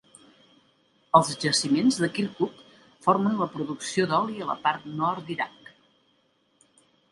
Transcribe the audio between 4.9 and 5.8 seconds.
nord d'Iraq.